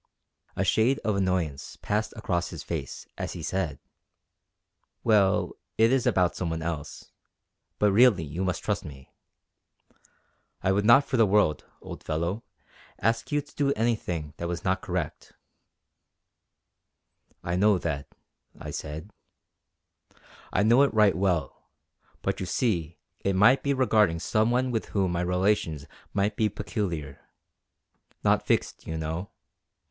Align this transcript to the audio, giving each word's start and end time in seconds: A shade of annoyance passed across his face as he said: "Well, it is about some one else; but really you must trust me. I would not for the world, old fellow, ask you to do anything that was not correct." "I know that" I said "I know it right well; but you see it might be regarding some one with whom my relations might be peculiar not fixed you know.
A 0.55 0.63
shade 0.63 0.97
of 1.05 1.15
annoyance 1.15 1.77
passed 1.83 2.11
across 2.17 2.49
his 2.49 2.63
face 2.63 3.05
as 3.19 3.33
he 3.33 3.43
said: 3.43 3.77
"Well, 5.03 5.51
it 5.77 5.91
is 5.93 6.07
about 6.07 6.35
some 6.35 6.49
one 6.49 6.63
else; 6.63 7.11
but 7.77 7.91
really 7.91 8.23
you 8.23 8.43
must 8.43 8.63
trust 8.63 8.83
me. 8.83 9.13
I 10.63 10.71
would 10.71 10.85
not 10.85 11.05
for 11.05 11.17
the 11.17 11.25
world, 11.27 11.65
old 11.81 12.01
fellow, 12.03 12.43
ask 12.97 13.31
you 13.31 13.41
to 13.43 13.55
do 13.55 13.73
anything 13.73 14.33
that 14.37 14.47
was 14.47 14.63
not 14.63 14.81
correct." 14.81 15.33
"I 17.43 17.55
know 17.55 17.77
that" 17.77 18.07
I 18.59 18.71
said 18.71 19.11
"I 20.51 20.63
know 20.63 20.81
it 20.81 20.91
right 20.95 21.13
well; 21.15 21.69
but 22.23 22.39
you 22.39 22.47
see 22.47 22.97
it 23.19 23.35
might 23.35 23.61
be 23.61 23.71
regarding 23.71 24.17
some 24.19 24.49
one 24.49 24.71
with 24.71 24.85
whom 24.85 25.11
my 25.11 25.21
relations 25.21 25.85
might 26.11 26.35
be 26.35 26.49
peculiar 26.49 27.21
not 28.23 28.47
fixed 28.47 28.87
you 28.87 28.97
know. 28.97 29.29